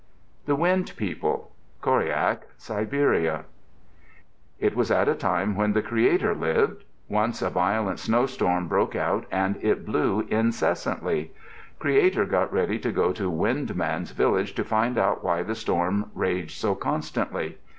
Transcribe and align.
THE 0.47 0.55
WIND 0.55 0.95
PEOPLE 0.97 1.51
Koryak 1.79 2.47
(Siberia) 2.57 3.45
It 4.59 4.75
was 4.75 4.89
at 4.89 5.07
a 5.07 5.13
time 5.13 5.55
when 5.55 5.73
the 5.73 5.83
Creator 5.83 6.33
lived. 6.33 6.85
Once 7.07 7.43
a 7.43 7.51
violent 7.51 7.99
snowstorm 7.99 8.67
broke 8.67 8.95
out 8.95 9.27
and 9.29 9.57
it 9.61 9.85
blew 9.85 10.21
incessantly. 10.21 11.33
Creator 11.77 12.25
got 12.25 12.51
ready 12.51 12.79
to 12.79 12.91
go 12.91 13.13
to 13.13 13.29
Wind 13.29 13.75
Man's 13.75 14.09
village 14.09 14.55
to 14.55 14.63
find 14.63 14.97
out 14.97 15.23
why 15.23 15.43
the 15.43 15.53
storm 15.53 16.09
raged 16.15 16.57
so 16.59 16.73
constantly. 16.73 17.59